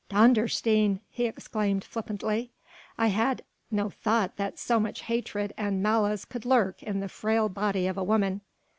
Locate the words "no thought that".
3.69-4.57